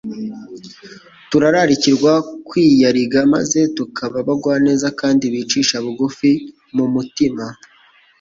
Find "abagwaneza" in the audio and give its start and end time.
4.23-4.87